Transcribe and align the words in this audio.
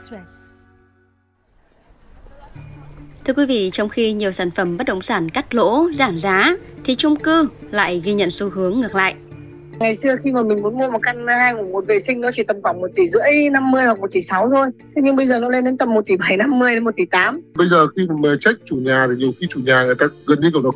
Express. 0.00 0.64
Thưa 3.24 3.34
quý 3.34 3.46
vị, 3.46 3.70
trong 3.72 3.88
khi 3.88 4.12
nhiều 4.12 4.32
sản 4.32 4.50
phẩm 4.50 4.76
bất 4.76 4.86
động 4.86 5.02
sản 5.02 5.28
cắt 5.28 5.54
lỗ, 5.54 5.86
giảm 5.94 6.18
giá, 6.18 6.56
thì 6.84 6.94
chung 6.94 7.16
cư 7.16 7.48
lại 7.70 8.02
ghi 8.04 8.12
nhận 8.12 8.30
xu 8.30 8.50
hướng 8.50 8.80
ngược 8.80 8.94
lại. 8.94 9.14
Ngày 9.78 9.96
xưa 9.96 10.16
khi 10.24 10.32
mà 10.32 10.42
mình 10.42 10.62
muốn 10.62 10.78
mua 10.78 10.90
một 10.90 10.98
căn 11.02 11.26
hai 11.26 11.54
ngủ 11.54 11.72
một 11.72 11.84
vệ 11.88 11.98
sinh 11.98 12.20
nó 12.20 12.30
chỉ 12.32 12.42
tầm 12.42 12.62
khoảng 12.62 12.80
1 12.80 12.88
tỷ 12.94 13.08
rưỡi 13.08 13.50
50 13.52 13.84
hoặc 13.84 13.98
1 13.98 14.06
tỷ 14.10 14.22
6 14.22 14.50
thôi. 14.50 14.66
Thế 14.96 15.02
nhưng 15.04 15.16
bây 15.16 15.26
giờ 15.26 15.40
nó 15.40 15.48
lên 15.48 15.64
đến 15.64 15.78
tầm 15.78 15.94
1 15.94 16.06
tỷ 16.06 16.16
7 16.16 16.36
50 16.36 16.74
đến 16.74 16.84
1 16.84 16.90
tỷ 16.96 17.06
8. 17.06 17.40
Bây 17.54 17.68
giờ 17.68 17.86
khi 17.96 18.06
mà 18.22 18.28
check 18.40 18.60
chủ 18.64 18.76
nhà 18.76 19.06
thì 19.10 19.16
nhiều 19.16 19.32
khi 19.40 19.46
chủ 19.50 19.60
nhà 19.60 19.84
người 19.84 19.94
ta 19.94 20.06
gần 20.26 20.40
như 20.40 20.50
kiểu 20.52 20.62
nó 20.62 20.70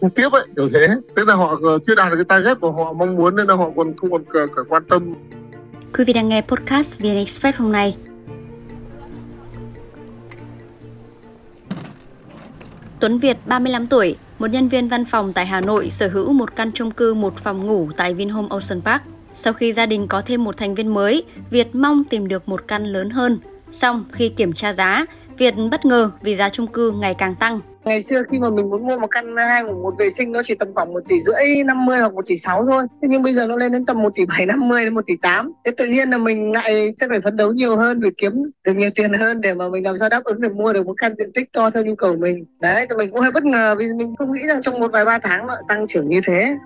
không 0.00 0.10
tiếp 0.10 0.28
ấy, 0.32 0.46
kiểu 0.56 0.68
thế. 0.74 0.88
Tức 1.14 1.28
là 1.28 1.34
họ 1.34 1.60
chưa 1.82 1.94
đạt 1.94 2.12
được 2.12 2.16
cái 2.16 2.24
target 2.24 2.60
của 2.60 2.72
họ 2.72 2.92
mong 2.92 3.16
muốn 3.16 3.36
nên 3.36 3.46
là 3.46 3.54
họ 3.54 3.70
còn 3.76 3.96
không 3.96 4.10
còn 4.10 4.24
cả, 4.24 4.40
cả 4.56 4.62
quan 4.68 4.84
tâm. 4.88 5.14
Quý 5.98 6.04
vị 6.04 6.12
đang 6.12 6.28
nghe 6.28 6.42
podcast 6.42 6.98
VN 6.98 7.16
Express 7.16 7.58
hôm 7.58 7.72
nay. 7.72 7.96
Tuấn 13.00 13.18
Việt, 13.18 13.36
35 13.46 13.86
tuổi, 13.86 14.16
một 14.38 14.46
nhân 14.46 14.68
viên 14.68 14.88
văn 14.88 15.04
phòng 15.04 15.32
tại 15.32 15.46
Hà 15.46 15.60
Nội 15.60 15.90
sở 15.90 16.08
hữu 16.08 16.32
một 16.32 16.56
căn 16.56 16.70
chung 16.74 16.90
cư 16.90 17.14
một 17.14 17.36
phòng 17.36 17.66
ngủ 17.66 17.90
tại 17.96 18.14
Vinhome 18.14 18.48
Ocean 18.50 18.80
Park. 18.80 19.02
Sau 19.34 19.52
khi 19.52 19.72
gia 19.72 19.86
đình 19.86 20.06
có 20.06 20.22
thêm 20.26 20.44
một 20.44 20.56
thành 20.56 20.74
viên 20.74 20.94
mới, 20.94 21.24
Việt 21.50 21.74
mong 21.74 22.04
tìm 22.04 22.28
được 22.28 22.48
một 22.48 22.68
căn 22.68 22.84
lớn 22.84 23.10
hơn. 23.10 23.38
Xong, 23.72 24.04
khi 24.12 24.28
kiểm 24.28 24.52
tra 24.52 24.72
giá, 24.72 25.06
Việt 25.38 25.54
bất 25.70 25.84
ngờ 25.84 26.10
vì 26.22 26.36
giá 26.36 26.48
chung 26.48 26.66
cư 26.66 26.90
ngày 26.90 27.14
càng 27.14 27.34
tăng. 27.34 27.60
Ngày 27.88 28.02
xưa 28.02 28.22
khi 28.30 28.38
mà 28.38 28.50
mình 28.50 28.70
muốn 28.70 28.86
mua 28.86 28.98
một 28.98 29.06
căn 29.10 29.36
hai 29.36 29.62
ngủ 29.62 29.82
một 29.82 29.94
vệ 29.98 30.10
sinh 30.10 30.32
nó 30.32 30.42
chỉ 30.44 30.54
tầm 30.54 30.68
khoảng 30.74 30.92
một 30.92 31.00
tỷ 31.08 31.20
rưỡi 31.20 31.64
50 31.64 31.98
hoặc 31.98 32.14
một 32.14 32.26
tỷ 32.26 32.36
sáu 32.36 32.66
thôi. 32.66 32.86
Thế 33.02 33.08
nhưng 33.10 33.22
bây 33.22 33.34
giờ 33.34 33.46
nó 33.46 33.56
lên 33.56 33.72
đến 33.72 33.86
tầm 33.86 34.02
một 34.02 34.14
tỷ 34.14 34.26
7 34.26 34.46
50 34.46 34.84
đến 34.84 34.94
một 34.94 35.06
tỷ 35.06 35.16
tám 35.22 35.52
Thế 35.64 35.72
tự 35.76 35.86
nhiên 35.86 36.10
là 36.10 36.18
mình 36.18 36.52
lại 36.52 36.92
chắc 36.96 37.10
phải 37.10 37.20
phấn 37.20 37.36
đấu 37.36 37.52
nhiều 37.52 37.76
hơn 37.76 38.00
để 38.00 38.10
kiếm 38.18 38.32
được 38.64 38.72
nhiều 38.72 38.90
tiền 38.94 39.12
hơn 39.12 39.40
để 39.40 39.54
mà 39.54 39.68
mình 39.68 39.84
làm 39.84 39.98
sao 39.98 40.08
đáp 40.08 40.24
ứng 40.24 40.40
để 40.40 40.48
mua 40.48 40.72
được 40.72 40.86
một 40.86 40.94
căn 40.96 41.14
diện 41.18 41.32
tích 41.34 41.52
to 41.52 41.70
theo 41.70 41.84
nhu 41.84 41.94
cầu 41.94 42.16
mình. 42.16 42.44
Đấy, 42.60 42.86
thì 42.90 42.96
mình 42.96 43.10
cũng 43.10 43.20
hơi 43.20 43.30
bất 43.30 43.44
ngờ 43.44 43.74
vì 43.78 43.86
mình 43.92 44.14
không 44.18 44.32
nghĩ 44.32 44.46
rằng 44.48 44.62
trong 44.62 44.80
một 44.80 44.92
vài 44.92 45.04
ba 45.04 45.18
tháng 45.18 45.46
nó 45.46 45.56
tăng 45.68 45.86
trưởng 45.86 46.08
như 46.08 46.20
thế. 46.26 46.56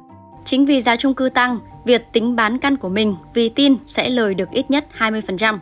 Chính 0.45 0.67
vì 0.67 0.83
giá 0.83 0.97
chung 0.97 1.15
cư 1.15 1.29
tăng, 1.29 1.59
Việt 1.85 2.03
tính 2.13 2.37
bán 2.37 2.59
căn 2.59 2.77
của 2.77 2.89
mình 2.89 3.17
vì 3.35 3.49
tin 3.49 3.77
sẽ 3.87 4.09
lời 4.09 4.35
được 4.35 4.51
ít 4.51 4.71
nhất 4.71 4.85
20% 4.99 5.59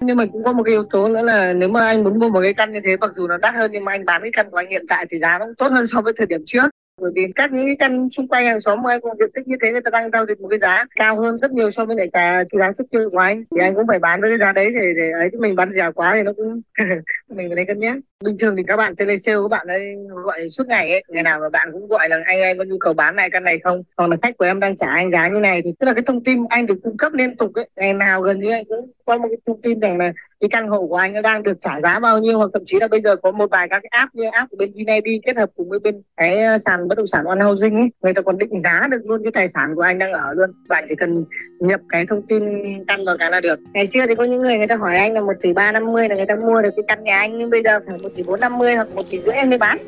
nhưng 0.00 0.16
mà 0.16 0.24
cũng 0.32 0.44
có 0.44 0.52
một 0.52 0.62
cái 0.62 0.72
yếu 0.72 0.84
tố 0.84 1.08
nữa 1.08 1.22
là 1.22 1.52
nếu 1.52 1.68
mà 1.68 1.86
anh 1.86 2.04
muốn 2.04 2.18
mua 2.18 2.28
một 2.28 2.40
cái 2.42 2.54
căn 2.54 2.72
như 2.72 2.80
thế, 2.84 2.96
mặc 2.96 3.10
dù 3.14 3.26
nó 3.26 3.36
đắt 3.36 3.54
hơn 3.54 3.70
nhưng 3.72 3.84
mà 3.84 3.92
anh 3.92 4.04
bán 4.04 4.22
cái 4.22 4.30
căn 4.32 4.50
của 4.50 4.56
anh 4.56 4.70
hiện 4.70 4.86
tại 4.88 5.06
thì 5.10 5.18
giá 5.18 5.38
nó 5.38 5.44
cũng 5.44 5.54
tốt 5.54 5.68
hơn 5.72 5.86
so 5.86 6.00
với 6.00 6.12
thời 6.16 6.26
điểm 6.26 6.42
trước. 6.46 6.70
Bởi 7.00 7.10
vì 7.14 7.26
các 7.34 7.52
những 7.52 7.66
cái 7.66 7.76
căn 7.78 8.08
xung 8.10 8.28
quanh 8.28 8.46
hàng 8.46 8.60
xóm 8.60 8.82
của 8.82 8.88
anh 8.88 9.00
cũng 9.00 9.12
diện 9.18 9.30
tích 9.34 9.48
như 9.48 9.56
thế, 9.62 9.72
người 9.72 9.80
ta 9.80 9.90
đang 9.90 10.10
giao 10.10 10.26
dịch 10.26 10.40
một 10.40 10.48
cái 10.48 10.58
giá 10.58 10.84
cao 10.96 11.20
hơn 11.20 11.38
rất 11.38 11.52
nhiều 11.52 11.70
so 11.70 11.84
với 11.84 11.96
lại 11.96 12.08
cả 12.12 12.44
cái 12.50 12.58
giá 12.58 12.72
trước 12.78 12.84
kia 12.92 12.98
của 13.12 13.18
anh. 13.18 13.44
Thì 13.50 13.60
anh 13.60 13.74
cũng 13.74 13.86
phải 13.88 13.98
bán 13.98 14.20
với 14.20 14.30
cái 14.30 14.38
giá 14.38 14.52
đấy 14.52 14.70
để 14.80 14.86
để 14.96 15.10
ấy, 15.10 15.28
chứ 15.32 15.38
mình 15.40 15.56
bán 15.56 15.72
rẻ 15.72 15.90
quá 15.94 16.12
thì 16.14 16.22
nó 16.22 16.32
cũng 16.36 16.60
mình 17.28 17.48
phải 17.48 17.56
nên 17.56 17.66
cân 17.66 17.80
nhắc 17.80 17.96
bình 18.24 18.36
thường 18.38 18.56
thì 18.56 18.62
các 18.66 18.76
bạn 18.76 18.96
telesale 18.96 19.38
các 19.42 19.48
bạn 19.50 19.66
ấy 19.66 19.96
gọi 20.24 20.50
suốt 20.50 20.66
ngày 20.68 20.90
ấy. 20.90 21.02
Ngày 21.08 21.22
nào 21.22 21.40
mà 21.40 21.48
bạn 21.48 21.68
cũng 21.72 21.88
gọi 21.88 22.08
là, 22.08 22.22
anh 22.24 22.38
em 22.38 22.58
có 22.58 22.64
nhu 22.64 22.78
cầu 22.78 22.92
bán 22.92 23.16
này, 23.16 23.30
căn 23.30 23.44
này 23.44 23.58
không? 23.64 23.82
Hoặc 23.96 24.10
là 24.10 24.16
khách 24.22 24.36
của 24.36 24.44
em 24.44 24.60
đang 24.60 24.76
trả 24.76 24.86
anh 24.86 25.10
giá 25.10 25.28
như 25.28 25.40
này 25.40 25.62
thì, 25.62 25.70
tức 25.78 25.86
là 25.86 25.92
cái 25.94 26.02
thông 26.06 26.24
tin 26.24 26.44
anh 26.48 26.66
được 26.66 26.78
cung 26.82 26.96
cấp 26.96 27.12
liên 27.12 27.36
tục 27.36 27.54
ấy, 27.54 27.68
ngày 27.76 27.92
nào 27.92 28.22
gần 28.22 28.38
như 28.38 28.50
anh 28.50 28.64
cũng 28.64 28.90
có 29.04 29.18
một 29.18 29.28
cái 29.28 29.38
thông 29.46 29.60
tin 29.60 29.80
rằng 29.80 29.98
là 29.98 30.12
cái 30.40 30.48
căn 30.48 30.68
hộ 30.68 30.86
của 30.86 30.96
anh 30.96 31.12
nó 31.12 31.20
đang 31.20 31.42
được 31.42 31.60
trả 31.60 31.80
giá 31.80 31.98
bao 31.98 32.18
nhiêu. 32.18 32.38
Hoặc 32.38 32.50
thậm 32.52 32.62
chí 32.66 32.78
là 32.80 32.88
bây 32.88 33.00
giờ 33.00 33.16
có 33.16 33.32
một 33.32 33.50
vài 33.50 33.68
các 33.68 33.82
cái 33.82 33.90
app 33.92 34.14
như 34.14 34.24
app 34.32 34.50
của 34.50 34.56
bên 34.56 34.72
VNID 34.72 35.20
kết 35.26 35.36
hợp 35.36 35.50
cùng 35.56 35.68
với 35.68 35.78
bên 35.78 36.02
cái 36.16 36.42
ờ, 36.42 36.58
sàn 36.58 36.88
bất 36.88 36.98
động 36.98 37.06
sản 37.06 37.24
One 37.24 37.40
Housing 37.40 37.74
ấy, 37.76 37.90
người 38.02 38.14
ta 38.14 38.22
còn 38.22 38.38
định 38.38 38.60
giá 38.60 38.82
được 38.90 39.00
luôn 39.04 39.22
cái 39.24 39.32
tài 39.32 39.48
sản 39.48 39.74
của 39.74 39.82
anh 39.82 39.98
đang 39.98 40.12
ở 40.12 40.32
luôn. 40.34 40.50
Bạn 40.68 40.84
chỉ 40.88 40.94
cần 40.94 41.24
nhập 41.60 41.80
cái 41.88 42.06
thông 42.06 42.26
tin 42.26 42.42
căn 42.88 43.04
vào 43.04 43.16
cái 43.18 43.30
là 43.30 43.40
được. 43.40 43.58
Ngày 43.74 43.86
xưa 43.86 44.06
thì 44.08 44.14
có 44.14 44.24
những 44.24 44.42
người 44.42 44.58
người 44.58 44.66
ta 44.66 44.76
hỏi 44.76 44.96
anh 44.96 45.12
là 45.14 45.20
một 45.20 45.32
tỷ 45.42 45.52
ba 45.52 45.72
năm 45.72 45.92
mươi 45.92 46.08
là 46.08 46.14
người 46.14 46.26
ta 46.26 46.34
mua 46.34 46.62
được 46.62 46.70
cái 46.76 46.84
căn 46.88 47.04
nhà 47.04 47.18
anh, 47.18 47.38
nhưng 47.38 47.50
bây 47.50 47.62
giờ 47.62 47.80
phải 47.86 47.98
một 47.98 48.08
tỷ 48.14 48.22
bốn 48.22 48.40
năm 48.40 48.58
mươi 48.58 48.74
hoặc 48.74 48.88
một 48.94 49.02
tỷ 49.10 49.20
rưỡi 49.20 49.34
em 49.34 49.48
mới 49.48 49.58
bán. 49.58 49.78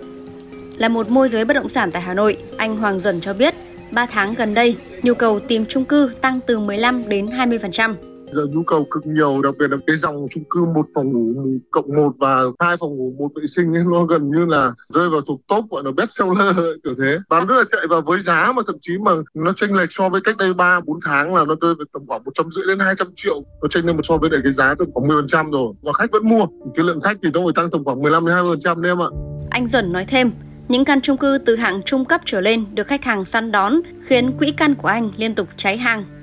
Là 0.78 0.88
một 0.88 1.10
môi 1.10 1.28
giới 1.28 1.44
bất 1.44 1.54
động 1.54 1.68
sản 1.68 1.90
tại 1.92 2.02
Hà 2.02 2.14
Nội, 2.14 2.36
anh 2.56 2.76
Hoàng 2.76 3.00
Duẩn 3.00 3.20
cho 3.20 3.32
biết 3.32 3.54
3 3.90 4.06
tháng 4.06 4.34
gần 4.34 4.54
đây, 4.54 4.76
nhu 5.02 5.14
cầu 5.14 5.40
tìm 5.40 5.66
chung 5.66 5.84
cư 5.84 6.10
tăng 6.20 6.40
từ 6.46 6.58
15 6.58 7.08
đến 7.08 7.26
20% 7.26 7.94
giờ 8.32 8.46
nhu 8.52 8.62
cầu 8.62 8.86
cực 8.90 9.06
nhiều 9.06 9.42
đặc 9.42 9.54
biệt 9.58 9.70
là 9.70 9.76
cái 9.86 9.96
dòng 9.96 10.26
chung 10.30 10.44
cư 10.50 10.64
một 10.64 10.86
phòng 10.94 11.12
ngủ 11.12 11.42
cộng 11.70 11.96
một 11.96 12.12
và 12.18 12.42
hai 12.58 12.76
phòng 12.76 12.96
ngủ 12.96 13.14
một 13.18 13.28
vệ 13.36 13.46
sinh 13.46 13.74
ấy, 13.74 13.84
nó 13.92 14.04
gần 14.04 14.30
như 14.30 14.44
là 14.44 14.72
rơi 14.94 15.08
vào 15.10 15.20
thuộc 15.20 15.40
top 15.48 15.64
gọi 15.70 15.82
là 15.84 15.90
best 15.96 16.10
seller 16.10 16.56
kiểu 16.84 16.94
thế. 16.98 17.18
Bán 17.28 17.46
rất 17.46 17.54
là 17.56 17.64
chạy 17.72 17.86
và 17.90 18.00
với 18.00 18.20
giá 18.20 18.52
mà 18.56 18.62
thậm 18.66 18.76
chí 18.82 18.92
mà 18.98 19.12
nó 19.34 19.52
chênh 19.56 19.76
lệch 19.76 19.88
so 19.92 20.08
với 20.08 20.20
cách 20.20 20.36
đây 20.36 20.54
ba 20.54 20.80
bốn 20.86 20.98
tháng 21.04 21.34
là 21.34 21.44
nó 21.44 21.54
rơi 21.60 21.74
vào 21.74 21.86
tầm 21.92 22.02
khoảng 22.06 22.24
một 22.24 22.30
trăm 22.34 22.46
rưỡi 22.50 22.64
đến 22.68 22.78
hai 22.78 22.94
trăm 22.98 23.08
triệu. 23.16 23.42
Nó 23.62 23.68
chênh 23.70 23.86
lên 23.86 23.96
một 23.96 24.02
so 24.04 24.16
với 24.16 24.30
lại 24.30 24.40
cái 24.44 24.52
giá 24.52 24.74
tầm 24.78 24.88
khoảng 24.94 25.08
mười 25.08 25.16
phần 25.16 25.28
trăm 25.28 25.50
rồi. 25.50 25.72
Và 25.82 25.92
khách 25.92 26.10
vẫn 26.12 26.28
mua. 26.28 26.46
Cái 26.74 26.84
lượng 26.84 27.00
khách 27.00 27.16
thì 27.22 27.28
nó 27.34 27.40
phải 27.44 27.52
tăng 27.54 27.70
tầm 27.70 27.84
khoảng 27.84 28.02
15 28.02 28.26
đến 28.26 28.34
hai 28.34 28.42
phần 28.42 28.60
trăm 28.60 28.82
đấy 28.82 28.90
em 28.92 29.02
ạ. 29.02 29.10
Anh 29.50 29.66
dần 29.66 29.92
nói 29.92 30.04
thêm 30.08 30.30
những 30.68 30.84
căn 30.84 31.00
chung 31.00 31.16
cư 31.16 31.38
từ 31.46 31.56
hạng 31.56 31.82
trung 31.82 32.04
cấp 32.04 32.20
trở 32.24 32.40
lên 32.40 32.64
được 32.74 32.86
khách 32.86 33.04
hàng 33.04 33.24
săn 33.24 33.52
đón 33.52 33.80
khiến 34.06 34.32
quỹ 34.38 34.52
căn 34.56 34.74
của 34.74 34.88
anh 34.88 35.10
liên 35.16 35.34
tục 35.34 35.48
cháy 35.56 35.76
hàng 35.76 36.15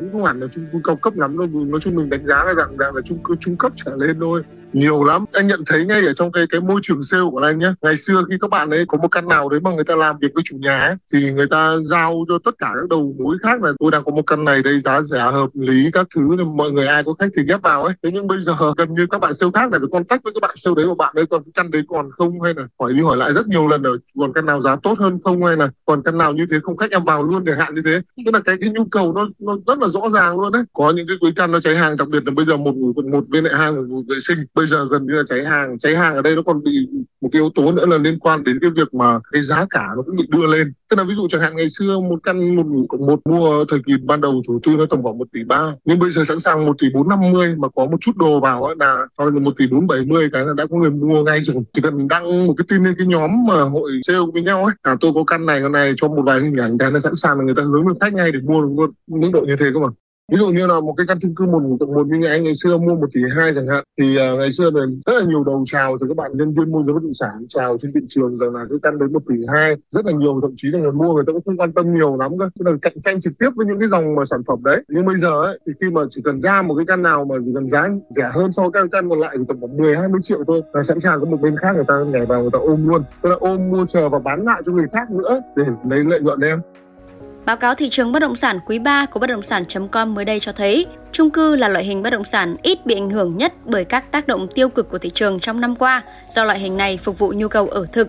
cũng 0.00 0.12
không 0.12 0.24
hẳn 0.24 0.40
là 0.40 0.46
chung 0.52 0.66
cư 0.72 0.78
cao 0.84 0.96
cấp 0.96 1.14
lắm 1.16 1.38
đâu 1.38 1.48
nói 1.64 1.80
chung 1.80 1.94
mình 1.94 2.10
đánh 2.10 2.24
giá 2.26 2.44
là 2.44 2.54
dạng 2.56 2.76
dạng 2.78 2.94
là 2.94 3.02
chung 3.04 3.22
cư 3.24 3.34
trung 3.40 3.56
cấp 3.56 3.72
trở 3.76 3.96
lên 3.96 4.16
thôi 4.20 4.42
nhiều 4.72 5.04
lắm. 5.04 5.24
Anh 5.32 5.46
nhận 5.46 5.60
thấy 5.66 5.84
ngay 5.84 6.06
ở 6.06 6.12
trong 6.12 6.32
cái 6.32 6.46
cái 6.50 6.60
môi 6.60 6.80
trường 6.82 7.04
sale 7.04 7.22
của 7.30 7.38
anh 7.38 7.58
nhé 7.58 7.72
ngày 7.82 7.96
xưa 7.96 8.24
khi 8.30 8.36
các 8.40 8.50
bạn 8.50 8.70
ấy 8.70 8.84
có 8.88 8.98
một 8.98 9.08
căn 9.08 9.28
nào 9.28 9.48
đấy 9.48 9.60
mà 9.60 9.74
người 9.74 9.84
ta 9.84 9.96
làm 9.96 10.18
việc 10.18 10.28
với 10.34 10.44
chủ 10.46 10.56
nhà 10.56 10.78
ấy, 10.78 10.96
thì 11.12 11.32
người 11.32 11.46
ta 11.50 11.76
giao 11.82 12.24
cho 12.28 12.38
tất 12.44 12.50
cả 12.58 12.72
các 12.74 12.88
đầu 12.88 13.14
mối 13.18 13.36
khác 13.42 13.62
là, 13.62 13.72
tôi 13.78 13.90
đang 13.90 14.04
có 14.04 14.12
một 14.12 14.26
căn 14.26 14.44
này 14.44 14.62
đây, 14.62 14.80
giá 14.84 15.00
rẻ, 15.02 15.18
hợp 15.18 15.48
lý, 15.54 15.90
các 15.92 16.06
thứ 16.14 16.36
là 16.36 16.44
mọi 16.44 16.70
người 16.70 16.86
ai 16.86 17.04
có 17.04 17.14
khách 17.18 17.28
thì 17.36 17.42
ghép 17.48 17.62
vào 17.62 17.84
ấy. 17.84 17.94
Thế 18.02 18.10
nhưng 18.12 18.26
bây 18.26 18.40
giờ 18.40 18.52
gần 18.76 18.94
như 18.94 19.06
các 19.10 19.20
bạn 19.20 19.34
sale 19.34 19.50
khác 19.54 19.72
là 19.72 19.78
phải 19.78 19.88
contact 19.92 20.22
với 20.24 20.32
các 20.34 20.40
bạn 20.40 20.56
sale 20.56 20.74
đấy 20.76 20.86
và 20.86 20.94
bạn 20.98 21.14
ấy, 21.16 21.26
còn 21.26 21.42
cái 21.44 21.52
căn 21.54 21.70
đấy 21.70 21.82
còn 21.88 22.10
không 22.10 22.40
hay 22.40 22.54
là, 22.56 22.66
hỏi 22.80 22.92
đi 22.92 23.02
hỏi 23.02 23.16
lại 23.16 23.32
rất 23.34 23.46
nhiều 23.46 23.68
lần 23.68 23.82
rồi, 23.82 23.98
còn 24.18 24.32
căn 24.32 24.46
nào 24.46 24.60
giá 24.60 24.76
tốt 24.82 24.98
hơn 24.98 25.18
không? 25.24 25.44
hay 25.44 25.56
là, 25.56 25.70
còn 25.84 26.02
căn 26.02 26.18
nào 26.18 26.32
như 26.32 26.46
thế 26.50 26.56
không 26.62 26.76
khách 26.76 26.90
em 26.90 27.04
vào 27.04 27.22
luôn 27.22 27.44
để 27.44 27.52
hạn 27.58 27.74
như 27.74 27.82
thế. 27.84 28.00
Tức 28.24 28.34
là 28.34 28.40
cái 28.40 28.56
cái 28.60 28.70
nhu 28.70 28.84
cầu 28.84 29.12
nó 29.12 29.28
nó 29.38 29.56
rất 29.66 29.78
là 29.78 29.88
rõ 29.88 30.10
ràng 30.10 30.40
luôn 30.40 30.52
đấy. 30.52 30.62
Có 30.72 30.92
những 30.96 31.06
cái 31.06 31.16
cuối 31.20 31.32
căn 31.36 31.52
nó 31.52 31.60
cháy 31.60 31.76
hàng, 31.76 31.96
đặc 31.96 32.08
biệt 32.08 32.22
là 32.26 32.32
bây 32.36 32.46
giờ 32.46 32.56
một 32.56 32.74
một 33.10 33.24
bên 33.28 33.44
lại 33.44 33.54
hai 33.56 33.72
một 33.72 34.02
vệ 34.08 34.16
sinh 34.20 34.38
bây 34.58 34.66
giờ 34.66 34.86
gần 34.90 35.06
như 35.06 35.14
là 35.14 35.22
cháy 35.26 35.44
hàng 35.44 35.78
cháy 35.78 35.96
hàng 35.96 36.14
ở 36.14 36.22
đây 36.22 36.36
nó 36.36 36.42
còn 36.46 36.62
bị 36.62 36.70
một 37.20 37.28
cái 37.32 37.40
yếu 37.42 37.50
tố 37.54 37.72
nữa 37.72 37.86
là 37.86 37.98
liên 37.98 38.18
quan 38.18 38.44
đến 38.44 38.58
cái 38.60 38.70
việc 38.70 38.94
mà 38.94 39.18
cái 39.32 39.42
giá 39.42 39.66
cả 39.70 39.86
nó 39.96 40.02
cũng 40.02 40.16
bị 40.16 40.24
đưa 40.28 40.46
lên. 40.46 40.72
Tức 40.88 40.96
là 40.96 41.04
ví 41.04 41.14
dụ 41.16 41.28
chẳng 41.30 41.40
hạn 41.40 41.56
ngày 41.56 41.68
xưa 41.68 41.98
một 42.10 42.18
căn 42.22 42.56
một 42.56 42.66
một 43.00 43.20
mua 43.24 43.64
thời 43.68 43.80
kỳ 43.86 43.92
ban 44.02 44.20
đầu 44.20 44.42
chủ 44.46 44.60
tư 44.62 44.72
nó 44.78 44.84
tầm 44.90 45.02
khoảng 45.02 45.18
một 45.18 45.28
tỷ 45.32 45.40
ba, 45.44 45.74
nhưng 45.84 45.98
bây 45.98 46.10
giờ 46.10 46.22
sẵn 46.28 46.40
sàng 46.40 46.66
một 46.66 46.76
tỷ 46.78 46.86
bốn 46.94 47.08
năm 47.08 47.18
mươi 47.32 47.54
mà 47.58 47.68
có 47.68 47.86
một 47.86 47.96
chút 48.00 48.16
đồ 48.16 48.40
vào 48.40 48.64
ấy 48.64 48.74
là 48.78 48.96
coi 49.16 49.32
là 49.32 49.40
một 49.40 49.54
tỷ 49.58 49.66
bốn 49.66 49.86
bảy 49.86 50.04
mươi 50.04 50.28
cái 50.32 50.44
là 50.46 50.52
đã 50.56 50.66
có 50.70 50.76
người 50.76 50.90
mua 50.90 51.22
ngay 51.22 51.40
rồi. 51.42 51.56
Chỉ 51.72 51.82
cần 51.82 52.08
đăng 52.08 52.46
một 52.46 52.54
cái 52.56 52.64
tin 52.68 52.84
lên 52.84 52.94
cái 52.98 53.06
nhóm 53.06 53.30
mà 53.48 53.62
hội 53.62 53.90
sale 54.02 54.18
với 54.32 54.42
nhau 54.42 54.64
ấy 54.64 54.74
là 54.84 54.96
tôi 55.00 55.12
có 55.14 55.24
căn 55.26 55.46
này, 55.46 55.60
con 55.62 55.72
này 55.72 55.94
cho 55.96 56.08
một 56.08 56.22
vài 56.26 56.40
hình 56.40 56.56
ảnh 56.56 56.78
cái 56.78 56.90
nó 56.90 57.00
sẵn 57.00 57.14
sàng 57.14 57.38
là 57.38 57.44
người 57.44 57.54
ta 57.54 57.62
hướng 57.62 57.86
được 57.88 57.96
khách 58.00 58.14
ngay 58.14 58.32
để 58.32 58.38
mua 58.44 58.62
được 58.62 58.68
luôn 58.76 58.90
mức 59.06 59.30
độ 59.32 59.40
như 59.40 59.56
thế 59.60 59.66
cơ 59.74 59.80
mà 59.80 59.88
ví 60.32 60.38
dụ 60.38 60.48
như 60.48 60.66
là 60.66 60.80
một 60.80 60.94
cái 60.96 61.06
căn 61.06 61.18
chung 61.20 61.34
cư 61.34 61.44
một 61.44 61.60
tầng 61.80 61.94
một 61.94 62.06
như 62.06 62.26
anh 62.26 62.44
ngày 62.44 62.52
xưa 62.54 62.78
mua 62.78 62.94
một 62.94 63.06
tỷ 63.14 63.20
hai 63.36 63.52
chẳng 63.54 63.68
hạn 63.68 63.84
thì 64.00 64.16
uh, 64.16 64.38
ngày 64.38 64.52
xưa 64.52 64.70
này 64.70 64.82
rất 65.06 65.12
là 65.12 65.24
nhiều 65.24 65.44
đầu 65.46 65.64
chào 65.66 65.98
từ 66.00 66.06
các 66.08 66.16
bạn 66.16 66.30
nhân 66.34 66.54
viên 66.54 66.72
môi 66.72 66.82
giới 66.86 66.94
bất 66.94 67.02
động 67.02 67.14
sản 67.14 67.46
chào 67.48 67.78
trên 67.82 67.92
thị 67.94 68.00
trường 68.08 68.38
rằng 68.38 68.54
là 68.54 68.64
cái 68.70 68.78
căn 68.82 68.98
đấy 68.98 69.08
một 69.08 69.22
tỷ 69.28 69.34
hai 69.52 69.76
rất 69.90 70.06
là 70.06 70.12
nhiều 70.12 70.38
thậm 70.42 70.54
chí 70.56 70.68
là 70.68 70.78
người 70.78 70.92
mua 70.92 71.14
người 71.14 71.24
ta 71.26 71.32
cũng 71.32 71.42
không 71.44 71.56
quan 71.56 71.72
tâm 71.72 71.94
nhiều 71.94 72.16
lắm 72.16 72.30
cơ. 72.38 72.50
Tức 72.58 72.70
là 72.70 72.76
cạnh 72.82 73.00
tranh 73.02 73.20
trực 73.20 73.32
tiếp 73.38 73.48
với 73.54 73.66
những 73.66 73.78
cái 73.80 73.88
dòng 73.88 74.14
mà 74.14 74.24
sản 74.24 74.42
phẩm 74.46 74.58
đấy. 74.64 74.84
Nhưng 74.88 75.06
bây 75.06 75.16
giờ 75.16 75.44
ấy, 75.44 75.58
thì 75.66 75.72
khi 75.80 75.90
mà 75.90 76.00
chỉ 76.10 76.20
cần 76.24 76.40
ra 76.40 76.62
một 76.62 76.74
cái 76.74 76.86
căn 76.88 77.02
nào 77.02 77.24
mà 77.24 77.34
chỉ 77.44 77.50
cần 77.54 77.66
giá 77.66 77.88
rẻ 78.10 78.30
hơn 78.32 78.52
so 78.52 78.62
với 78.62 78.70
các 78.72 78.88
căn 78.92 79.08
còn 79.08 79.20
lại 79.20 79.34
thì 79.38 79.44
tầm 79.48 79.60
khoảng 79.60 79.76
10 79.76 79.96
20 79.96 80.20
triệu 80.22 80.38
thôi 80.46 80.62
là 80.72 80.82
sẵn 80.82 81.00
sàng 81.00 81.20
có 81.20 81.26
một 81.26 81.40
bên 81.40 81.56
khác 81.56 81.72
người 81.74 81.84
ta 81.88 81.94
nhảy 82.12 82.26
vào 82.26 82.40
người 82.40 82.50
ta 82.52 82.58
ôm 82.58 82.88
luôn. 82.88 83.02
Tức 83.22 83.30
là 83.30 83.36
ôm 83.40 83.70
mua 83.70 83.86
chờ 83.88 84.08
và 84.08 84.18
bán 84.18 84.44
lại 84.44 84.62
cho 84.66 84.72
người 84.72 84.86
khác 84.92 85.10
nữa 85.10 85.40
để 85.56 85.64
lấy 85.90 86.04
lợi 86.04 86.20
nhuận 86.20 86.40
em. 86.40 86.60
Báo 87.48 87.56
cáo 87.56 87.74
thị 87.74 87.88
trường 87.90 88.12
bất 88.12 88.18
động 88.18 88.36
sản 88.36 88.60
quý 88.66 88.78
3 88.78 89.06
của 89.06 89.20
bất 89.20 89.26
động 89.26 89.42
sản.com 89.42 90.14
mới 90.14 90.24
đây 90.24 90.40
cho 90.40 90.52
thấy, 90.52 90.86
chung 91.12 91.30
cư 91.30 91.56
là 91.56 91.68
loại 91.68 91.84
hình 91.84 92.02
bất 92.02 92.10
động 92.10 92.24
sản 92.24 92.56
ít 92.62 92.86
bị 92.86 92.94
ảnh 92.94 93.10
hưởng 93.10 93.36
nhất 93.36 93.52
bởi 93.64 93.84
các 93.84 94.10
tác 94.10 94.26
động 94.26 94.48
tiêu 94.54 94.68
cực 94.68 94.90
của 94.90 94.98
thị 94.98 95.10
trường 95.14 95.40
trong 95.40 95.60
năm 95.60 95.76
qua, 95.76 96.02
do 96.34 96.44
loại 96.44 96.58
hình 96.58 96.76
này 96.76 96.96
phục 96.96 97.18
vụ 97.18 97.32
nhu 97.36 97.48
cầu 97.48 97.68
ở 97.68 97.86
thực. 97.92 98.08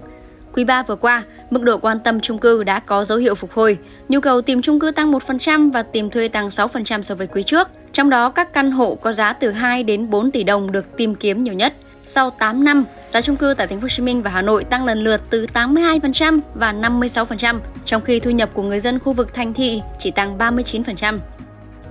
Quý 0.53 0.63
3 0.63 0.83
vừa 0.83 0.95
qua, 0.95 1.23
mức 1.49 1.63
độ 1.63 1.77
quan 1.77 1.99
tâm 1.99 2.19
chung 2.19 2.39
cư 2.39 2.63
đã 2.63 2.79
có 2.79 3.05
dấu 3.05 3.17
hiệu 3.17 3.35
phục 3.35 3.51
hồi, 3.53 3.77
nhu 4.09 4.19
cầu 4.19 4.41
tìm 4.41 4.61
chung 4.61 4.79
cư 4.79 4.91
tăng 4.91 5.11
1% 5.11 5.71
và 5.71 5.83
tìm 5.83 6.09
thuê 6.09 6.27
tăng 6.27 6.47
6% 6.47 7.01
so 7.01 7.15
với 7.15 7.27
quý 7.27 7.43
trước. 7.43 7.69
Trong 7.93 8.09
đó, 8.09 8.29
các 8.29 8.53
căn 8.53 8.71
hộ 8.71 8.95
có 8.95 9.13
giá 9.13 9.33
từ 9.33 9.51
2 9.51 9.83
đến 9.83 10.09
4 10.09 10.31
tỷ 10.31 10.43
đồng 10.43 10.71
được 10.71 10.85
tìm 10.97 11.15
kiếm 11.15 11.43
nhiều 11.43 11.53
nhất– 11.53 11.73
sau 12.09 12.29
8 12.29 12.63
năm, 12.63 12.85
giá 13.07 13.21
chung 13.21 13.37
cư 13.37 13.53
tại 13.57 13.67
thành 13.67 13.77
phố 13.77 13.81
Hồ 13.81 13.89
Chí 13.89 14.03
Minh 14.03 14.21
và 14.21 14.31
Hà 14.31 14.41
Nội 14.41 14.63
tăng 14.63 14.85
lần 14.85 15.03
lượt 15.03 15.21
từ 15.29 15.45
82% 15.53 16.39
và 16.53 16.73
56%, 16.73 17.59
trong 17.85 18.01
khi 18.01 18.19
thu 18.19 18.31
nhập 18.31 18.49
của 18.53 18.63
người 18.63 18.79
dân 18.79 18.99
khu 18.99 19.13
vực 19.13 19.33
thành 19.33 19.53
thị 19.53 19.81
chỉ 19.99 20.11
tăng 20.11 20.37
39%. 20.37 21.19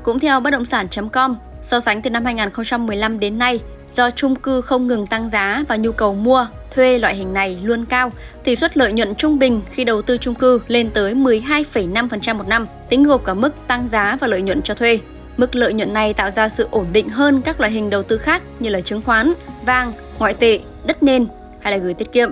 Cũng 0.02 0.18
theo 0.20 0.40
bất 0.40 0.50
động 0.50 0.66
sản.com, 0.66 1.36
so 1.62 1.80
sánh 1.80 2.02
từ 2.02 2.10
năm 2.10 2.24
2015 2.24 3.20
đến 3.20 3.38
nay, 3.38 3.60
do 3.94 4.10
chung 4.10 4.36
cư 4.36 4.60
không 4.60 4.86
ngừng 4.86 5.06
tăng 5.06 5.28
giá 5.28 5.64
và 5.68 5.76
nhu 5.76 5.92
cầu 5.92 6.14
mua, 6.14 6.46
thuê 6.74 6.98
loại 6.98 7.14
hình 7.14 7.34
này 7.34 7.58
luôn 7.62 7.84
cao, 7.84 8.12
tỷ 8.44 8.56
suất 8.56 8.76
lợi 8.76 8.92
nhuận 8.92 9.14
trung 9.14 9.38
bình 9.38 9.60
khi 9.70 9.84
đầu 9.84 10.02
tư 10.02 10.16
chung 10.18 10.34
cư 10.34 10.60
lên 10.68 10.90
tới 10.90 11.14
12,5% 11.14 12.36
một 12.36 12.48
năm, 12.48 12.66
tính 12.88 13.02
gộp 13.02 13.24
cả 13.24 13.34
mức 13.34 13.54
tăng 13.66 13.88
giá 13.88 14.16
và 14.20 14.26
lợi 14.26 14.42
nhuận 14.42 14.62
cho 14.62 14.74
thuê. 14.74 14.98
Mức 15.36 15.54
lợi 15.54 15.72
nhuận 15.72 15.92
này 15.92 16.14
tạo 16.14 16.30
ra 16.30 16.48
sự 16.48 16.68
ổn 16.70 16.86
định 16.92 17.08
hơn 17.08 17.42
các 17.42 17.60
loại 17.60 17.72
hình 17.72 17.90
đầu 17.90 18.02
tư 18.02 18.18
khác 18.18 18.42
như 18.60 18.70
là 18.70 18.80
chứng 18.80 19.02
khoán, 19.02 19.32
vàng, 19.66 19.92
ngoại 20.18 20.34
tệ, 20.34 20.60
đất 20.84 21.02
nền 21.02 21.26
hay 21.60 21.72
là 21.72 21.78
gửi 21.78 21.94
tiết 21.94 22.12
kiệm. 22.12 22.30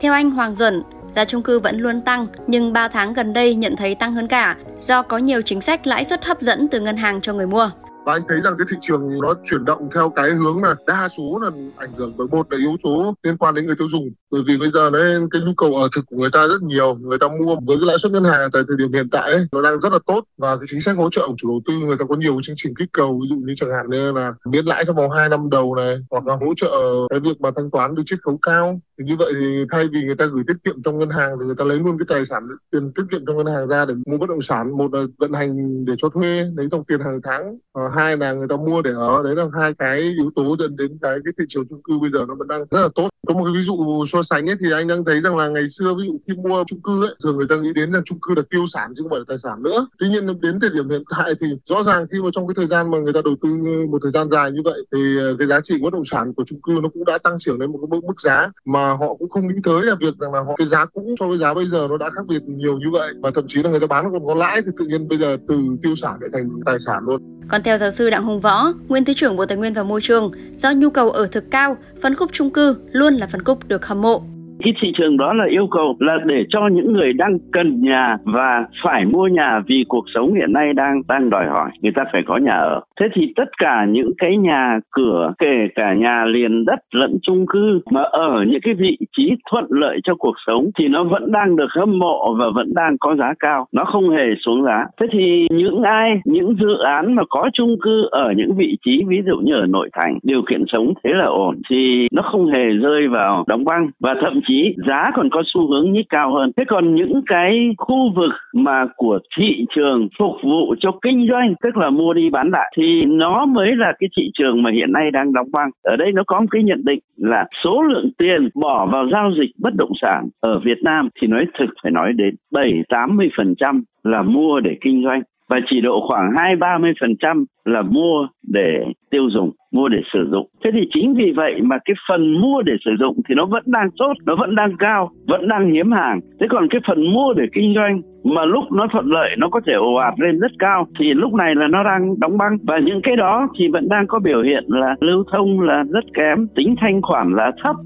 Theo 0.00 0.12
anh 0.12 0.30
Hoàng 0.30 0.54
Duẩn, 0.54 0.82
giá 1.14 1.24
chung 1.24 1.42
cư 1.42 1.60
vẫn 1.60 1.78
luôn 1.78 2.00
tăng 2.00 2.26
nhưng 2.46 2.72
3 2.72 2.88
tháng 2.88 3.12
gần 3.12 3.32
đây 3.32 3.54
nhận 3.54 3.76
thấy 3.76 3.94
tăng 3.94 4.12
hơn 4.12 4.28
cả 4.28 4.56
do 4.78 5.02
có 5.02 5.18
nhiều 5.18 5.42
chính 5.42 5.60
sách 5.60 5.86
lãi 5.86 6.04
suất 6.04 6.24
hấp 6.24 6.40
dẫn 6.40 6.68
từ 6.68 6.80
ngân 6.80 6.96
hàng 6.96 7.20
cho 7.20 7.32
người 7.32 7.46
mua 7.46 7.70
và 8.08 8.14
anh 8.14 8.22
thấy 8.28 8.40
rằng 8.40 8.54
cái 8.58 8.66
thị 8.70 8.76
trường 8.80 9.20
nó 9.22 9.34
chuyển 9.44 9.64
động 9.64 9.88
theo 9.94 10.12
cái 10.16 10.30
hướng 10.30 10.62
là 10.62 10.74
đa 10.86 11.08
số 11.16 11.38
là 11.38 11.50
ảnh 11.76 11.92
hưởng 11.96 12.12
bởi 12.16 12.26
một 12.30 12.52
là 12.52 12.58
yếu 12.58 12.76
tố 12.82 13.14
liên 13.22 13.36
quan 13.36 13.54
đến 13.54 13.66
người 13.66 13.74
tiêu 13.78 13.88
dùng. 13.88 14.04
Bởi 14.30 14.42
vì 14.46 14.58
bây 14.58 14.70
giờ 14.70 14.90
đấy 14.90 15.20
cái 15.30 15.42
nhu 15.42 15.54
cầu 15.56 15.76
ở 15.76 15.88
thực 15.94 16.06
của 16.06 16.16
người 16.16 16.30
ta 16.32 16.46
rất 16.46 16.62
nhiều. 16.62 16.94
Người 16.94 17.18
ta 17.18 17.28
mua 17.28 17.56
với 17.66 17.76
cái 17.76 17.86
lãi 17.86 17.96
suất 18.02 18.12
ngân 18.12 18.24
hàng 18.24 18.50
tại 18.52 18.62
thời 18.68 18.76
điểm 18.76 18.92
hiện 18.92 19.08
tại 19.10 19.32
ấy, 19.32 19.46
nó 19.52 19.62
đang 19.62 19.80
rất 19.80 19.92
là 19.92 19.98
tốt. 20.06 20.24
Và 20.38 20.56
cái 20.56 20.66
chính 20.70 20.80
sách 20.80 20.96
hỗ 20.96 21.10
trợ 21.10 21.26
của 21.26 21.34
chủ 21.36 21.48
đầu 21.48 21.60
tư 21.66 21.86
người 21.86 21.96
ta 21.98 22.04
có 22.08 22.16
nhiều 22.16 22.40
chương 22.42 22.56
trình 22.58 22.74
kích 22.74 22.88
cầu. 22.92 23.20
Ví 23.22 23.28
dụ 23.30 23.36
như 23.36 23.54
chẳng 23.56 23.70
hạn 23.70 23.90
như 23.90 24.12
là 24.12 24.34
miễn 24.44 24.66
lãi 24.66 24.84
trong 24.84 24.96
vòng 24.96 25.10
2 25.10 25.28
năm 25.28 25.50
đầu 25.50 25.74
này 25.74 25.96
hoặc 26.10 26.26
là 26.26 26.36
hỗ 26.36 26.54
trợ 26.56 26.70
cái 27.10 27.20
việc 27.20 27.40
mà 27.40 27.50
thanh 27.56 27.70
toán 27.70 27.94
được 27.94 28.02
chiết 28.06 28.18
khấu 28.22 28.38
cao. 28.42 28.80
Thì 28.98 29.04
như 29.04 29.16
vậy 29.18 29.32
thì 29.40 29.64
thay 29.70 29.88
vì 29.92 30.02
người 30.02 30.16
ta 30.16 30.26
gửi 30.26 30.44
tiết 30.46 30.56
kiệm 30.64 30.82
trong 30.82 30.98
ngân 30.98 31.10
hàng 31.10 31.36
thì 31.40 31.46
người 31.46 31.56
ta 31.58 31.64
lấy 31.64 31.78
luôn 31.78 31.98
cái 31.98 32.06
tài 32.08 32.26
sản 32.26 32.48
tiền 32.70 32.92
tiết 32.94 33.02
kiệm 33.10 33.26
trong 33.26 33.36
ngân 33.36 33.54
hàng 33.54 33.68
ra 33.68 33.84
để 33.84 33.94
mua 34.06 34.18
bất 34.18 34.28
động 34.28 34.42
sản. 34.42 34.76
Một 34.76 34.94
là 34.94 35.00
vận 35.18 35.32
hành 35.32 35.84
để 35.84 35.94
cho 35.98 36.08
thuê 36.08 36.44
lấy 36.56 36.68
dòng 36.70 36.84
tiền 36.84 37.00
hàng 37.00 37.20
tháng. 37.22 37.58
À, 37.72 37.82
hai 37.98 38.16
là 38.16 38.32
người 38.32 38.48
ta 38.48 38.56
mua 38.56 38.82
để 38.82 38.90
ở. 38.90 39.22
Đấy 39.24 39.34
là 39.36 39.44
hai 39.58 39.72
cái 39.78 40.00
yếu 40.00 40.30
tố 40.36 40.56
dẫn 40.58 40.76
đến 40.76 40.98
cái 41.02 41.16
cái 41.24 41.32
thị 41.38 41.44
trường 41.48 41.66
chung 41.68 41.82
cư 41.82 41.98
bây 41.98 42.10
giờ 42.12 42.18
nó 42.28 42.34
vẫn 42.34 42.48
đang 42.48 42.60
rất 42.70 42.80
là 42.82 42.88
tốt. 42.94 43.08
Có 43.26 43.34
một 43.34 43.44
cái 43.44 43.54
ví 43.56 43.62
dụ 43.64 44.04
so 44.12 44.22
sánh 44.22 44.50
ấy 44.50 44.56
thì 44.60 44.72
anh 44.72 44.88
đang 44.88 45.04
thấy 45.04 45.20
rằng 45.20 45.36
là 45.36 45.48
ngày 45.48 45.68
xưa 45.68 45.94
ví 45.94 46.02
dụ 46.06 46.18
khi 46.26 46.34
mua 46.34 46.64
chung 46.66 46.82
cư 46.82 47.06
ấy 47.06 47.14
thường 47.22 47.36
người 47.36 47.46
ta 47.50 47.56
nghĩ 47.56 47.72
đến 47.74 47.90
là 47.90 48.00
chung 48.04 48.18
cư 48.22 48.34
là 48.34 48.42
tiêu 48.50 48.64
sản 48.72 48.92
chứ 48.96 49.02
không 49.02 49.10
phải 49.10 49.18
là 49.18 49.24
tài 49.28 49.38
sản 49.38 49.62
nữa. 49.62 49.86
Tuy 49.98 50.08
nhiên 50.08 50.40
đến 50.40 50.60
thời 50.60 50.70
điểm 50.70 50.88
hiện 50.88 51.02
tại 51.10 51.32
thì 51.40 51.46
rõ 51.66 51.82
ràng 51.82 52.06
khi 52.12 52.18
mà 52.22 52.28
trong 52.32 52.46
cái 52.46 52.54
thời 52.54 52.66
gian 52.66 52.90
mà 52.90 52.98
người 52.98 53.12
ta 53.12 53.20
đầu 53.24 53.34
tư 53.42 53.48
một 53.90 53.98
thời 54.02 54.12
gian 54.12 54.30
dài 54.30 54.50
như 54.52 54.60
vậy 54.64 54.80
thì 54.92 55.18
ờ, 55.18 55.36
cái 55.38 55.48
giá 55.48 55.60
trị 55.60 55.74
bất 55.82 55.92
động 55.92 56.04
sản 56.10 56.34
của 56.34 56.44
chung 56.46 56.60
cư 56.60 56.72
nó 56.82 56.88
cũng 56.88 57.04
đã 57.04 57.18
tăng 57.18 57.38
trưởng 57.40 57.60
lên 57.60 57.72
một 57.72 57.78
cái 57.90 58.00
mức, 58.06 58.20
giá 58.20 58.50
mà 58.64 58.92
họ 58.92 59.14
cũng 59.18 59.28
không 59.28 59.48
nghĩ 59.48 59.54
tới 59.64 59.82
là 59.82 59.94
việc 60.00 60.14
rằng 60.18 60.34
là 60.34 60.40
họ 60.40 60.54
cái 60.58 60.66
giá 60.66 60.84
cũ 60.84 61.14
so 61.20 61.26
với 61.26 61.38
giá 61.38 61.54
bây 61.54 61.66
giờ 61.66 61.86
nó 61.90 61.96
đã 61.96 62.10
khác 62.10 62.26
biệt 62.28 62.42
nhiều 62.46 62.78
như 62.78 62.90
vậy. 62.92 63.12
Và 63.22 63.30
thậm 63.34 63.44
chí 63.48 63.62
là 63.62 63.70
người 63.70 63.80
ta 63.80 63.86
bán 63.86 64.04
nó 64.04 64.10
còn 64.10 64.26
có 64.26 64.34
lãi 64.34 64.62
thì 64.62 64.70
tự 64.78 64.84
nhiên 64.84 65.08
bây 65.08 65.18
giờ 65.18 65.36
từ 65.48 65.60
tiêu 65.82 65.94
sản 65.96 66.18
lại 66.20 66.30
thành 66.32 66.48
tài 66.66 66.78
sản 66.78 67.04
luôn. 67.06 67.20
Còn 67.50 67.62
theo 67.62 67.78
giáo 67.88 67.92
sư 67.92 68.10
Đặng 68.10 68.24
Hùng 68.24 68.40
Võ, 68.40 68.72
nguyên 68.88 69.04
thứ 69.04 69.12
trưởng 69.14 69.36
Bộ 69.36 69.46
Tài 69.46 69.58
nguyên 69.58 69.74
và 69.74 69.82
Môi 69.82 70.00
trường, 70.00 70.32
do 70.54 70.72
nhu 70.72 70.90
cầu 70.90 71.10
ở 71.10 71.26
thực 71.26 71.50
cao, 71.50 71.76
phân 72.02 72.14
khúc 72.14 72.32
trung 72.32 72.50
cư 72.50 72.76
luôn 72.92 73.14
là 73.14 73.26
phân 73.26 73.44
khúc 73.44 73.68
được 73.68 73.86
hâm 73.86 74.02
mộ 74.02 74.22
cái 74.64 74.72
thị 74.80 74.92
trường 74.94 75.16
đó 75.16 75.32
là 75.32 75.44
yêu 75.44 75.66
cầu 75.70 75.96
là 75.98 76.18
để 76.24 76.44
cho 76.48 76.66
những 76.66 76.92
người 76.92 77.12
đang 77.12 77.38
cần 77.52 77.82
nhà 77.82 78.16
và 78.24 78.64
phải 78.84 79.04
mua 79.04 79.26
nhà 79.26 79.60
vì 79.66 79.84
cuộc 79.88 80.04
sống 80.14 80.34
hiện 80.34 80.52
nay 80.52 80.72
đang 80.72 81.02
đang 81.08 81.30
đòi 81.30 81.46
hỏi. 81.46 81.70
Người 81.82 81.92
ta 81.92 82.04
phải 82.12 82.22
có 82.26 82.36
nhà 82.36 82.52
ở. 82.52 82.80
Thế 83.00 83.06
thì 83.14 83.32
tất 83.36 83.48
cả 83.58 83.86
những 83.88 84.10
cái 84.18 84.36
nhà 84.36 84.78
cửa, 84.90 85.32
kể 85.38 85.68
cả 85.74 85.94
nhà 85.94 86.24
liền 86.24 86.64
đất 86.64 86.78
lẫn 86.94 87.18
chung 87.22 87.46
cư 87.46 87.80
mà 87.90 88.02
ở 88.02 88.44
những 88.46 88.60
cái 88.62 88.74
vị 88.74 88.98
trí 89.16 89.30
thuận 89.50 89.64
lợi 89.68 90.00
cho 90.04 90.14
cuộc 90.14 90.34
sống 90.46 90.70
thì 90.78 90.88
nó 90.88 91.04
vẫn 91.04 91.32
đang 91.32 91.56
được 91.56 91.70
hâm 91.78 91.98
mộ 91.98 92.34
và 92.34 92.46
vẫn 92.54 92.74
đang 92.74 92.96
có 93.00 93.16
giá 93.16 93.32
cao. 93.38 93.66
Nó 93.72 93.84
không 93.84 94.10
hề 94.10 94.26
xuống 94.44 94.64
giá. 94.64 94.86
Thế 95.00 95.06
thì 95.12 95.46
những 95.50 95.82
ai, 95.82 96.20
những 96.24 96.54
dự 96.60 96.78
án 96.84 97.14
mà 97.14 97.22
có 97.28 97.50
chung 97.52 97.76
cư 97.82 98.08
ở 98.10 98.32
những 98.36 98.56
vị 98.56 98.76
trí, 98.84 99.04
ví 99.08 99.22
dụ 99.26 99.36
như 99.36 99.54
ở 99.54 99.66
nội 99.66 99.88
thành, 99.92 100.18
điều 100.22 100.42
kiện 100.50 100.64
sống 100.68 100.94
thế 101.04 101.10
là 101.14 101.24
ổn, 101.24 101.56
thì 101.70 102.06
nó 102.12 102.22
không 102.22 102.46
hề 102.46 102.64
rơi 102.82 103.08
vào 103.08 103.44
đóng 103.46 103.64
băng. 103.64 103.90
Và 104.00 104.14
thậm 104.20 104.40
chí 104.48 104.74
giá 104.86 105.10
còn 105.14 105.30
có 105.30 105.42
xu 105.46 105.70
hướng 105.70 105.92
nhích 105.92 106.06
cao 106.08 106.34
hơn. 106.34 106.52
Thế 106.56 106.64
còn 106.68 106.94
những 106.94 107.22
cái 107.26 107.70
khu 107.78 108.12
vực 108.16 108.32
mà 108.54 108.86
của 108.96 109.18
thị 109.38 109.64
trường 109.74 110.08
phục 110.18 110.36
vụ 110.42 110.74
cho 110.80 110.90
kinh 111.02 111.28
doanh, 111.30 111.54
tức 111.62 111.76
là 111.76 111.90
mua 111.90 112.12
đi 112.12 112.30
bán 112.30 112.50
lại 112.50 112.72
thì 112.76 113.04
nó 113.04 113.46
mới 113.46 113.76
là 113.76 113.92
cái 113.98 114.08
thị 114.16 114.30
trường 114.38 114.62
mà 114.62 114.70
hiện 114.70 114.92
nay 114.92 115.10
đang 115.10 115.32
đóng 115.32 115.48
băng. 115.52 115.70
Ở 115.82 115.96
đây 115.96 116.12
nó 116.12 116.22
có 116.26 116.40
một 116.40 116.46
cái 116.50 116.62
nhận 116.62 116.84
định 116.84 116.98
là 117.16 117.46
số 117.64 117.82
lượng 117.82 118.10
tiền 118.18 118.48
bỏ 118.54 118.86
vào 118.86 119.08
giao 119.12 119.30
dịch 119.40 119.50
bất 119.58 119.74
động 119.74 119.92
sản 120.02 120.28
ở 120.40 120.58
Việt 120.64 120.78
Nam 120.82 121.08
thì 121.20 121.26
nói 121.26 121.46
thực 121.58 121.70
phải 121.82 121.92
nói 121.92 122.12
đến 122.12 122.34
7-80% 122.52 123.82
là 124.04 124.22
mua 124.22 124.60
để 124.60 124.76
kinh 124.80 125.04
doanh 125.04 125.22
và 125.48 125.56
chỉ 125.70 125.80
độ 125.80 126.06
khoảng 126.08 126.30
hai, 126.36 126.56
ba 126.56 126.78
mươi 126.78 126.92
phần 127.00 127.16
trăm 127.20 127.44
là 127.64 127.82
mua 127.82 128.26
để 128.48 128.84
tiêu 129.10 129.28
dùng, 129.30 129.50
mua 129.72 129.88
để 129.88 129.98
sử 130.12 130.28
dụng. 130.30 130.46
Thế 130.64 130.70
thì 130.74 130.80
chính 130.94 131.14
vì 131.14 131.32
vậy 131.36 131.52
mà 131.62 131.76
cái 131.84 131.94
phần 132.08 132.40
mua 132.40 132.62
để 132.62 132.72
sử 132.84 132.90
dụng 133.00 133.16
thì 133.28 133.34
nó 133.34 133.46
vẫn 133.46 133.62
đang 133.66 133.90
tốt, 133.98 134.12
nó 134.26 134.36
vẫn 134.36 134.54
đang 134.54 134.76
cao, 134.78 135.10
vẫn 135.26 135.48
đang 135.48 135.72
hiếm 135.72 135.92
hàng. 135.92 136.20
Thế 136.40 136.46
còn 136.50 136.68
cái 136.70 136.80
phần 136.86 137.12
mua 137.14 137.32
để 137.36 137.44
kinh 137.54 137.74
doanh 137.76 138.02
mà 138.24 138.44
lúc 138.44 138.64
nó 138.72 138.86
thuận 138.92 139.06
lợi, 139.06 139.30
nó 139.38 139.48
có 139.48 139.60
thể 139.66 139.72
ồ 139.72 139.94
ạt 139.94 140.14
lên 140.20 140.38
rất 140.38 140.52
cao, 140.58 140.86
thì 140.98 141.14
lúc 141.14 141.34
này 141.34 141.54
là 141.54 141.66
nó 141.66 141.84
đang 141.84 142.20
đóng 142.20 142.38
băng. 142.38 142.56
Và 142.62 142.78
những 142.78 143.00
cái 143.02 143.16
đó 143.16 143.48
thì 143.58 143.68
vẫn 143.72 143.88
đang 143.88 144.06
có 144.06 144.18
biểu 144.18 144.42
hiện 144.42 144.64
là 144.66 144.96
lưu 145.00 145.24
thông 145.32 145.60
là 145.60 145.84
rất 145.88 146.04
kém, 146.14 146.46
tính 146.54 146.74
thanh 146.80 147.02
khoản 147.02 147.34
là 147.34 147.52
thấp. 147.62 147.76